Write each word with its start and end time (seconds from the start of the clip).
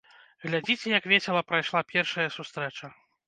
Глядзіце, 0.45 0.87
як 0.99 1.05
весела 1.11 1.41
прайшла 1.51 1.81
першая 1.93 2.27
сустрэча! 2.39 2.93